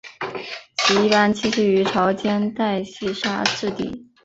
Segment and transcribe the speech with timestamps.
[0.79, 4.09] 其一般栖息于潮间带细砂质底。